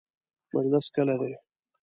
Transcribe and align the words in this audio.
مجلس 0.53 0.85
کله 0.95 1.15
دی؟ 1.21 1.31